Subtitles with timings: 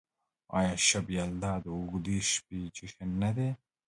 [0.57, 3.49] آیا شب یلدا د اوږدې شپې جشن نه دی؟